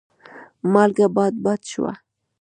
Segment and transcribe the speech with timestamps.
[0.73, 1.93] مالګه باد باد شوه.